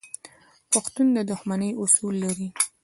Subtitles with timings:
[0.71, 2.47] پښتون د دښمنۍ اصول لري.